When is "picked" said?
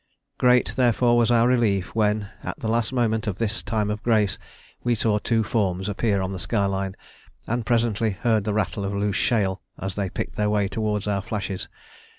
10.09-10.37